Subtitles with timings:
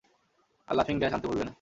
[0.67, 1.49] আর লাফিং গ্যাস আনতে ভুলবে না।